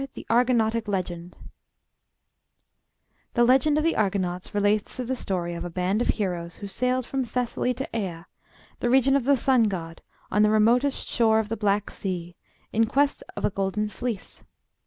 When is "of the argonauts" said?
3.77-4.51